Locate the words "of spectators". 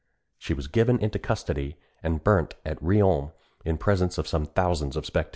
4.97-5.29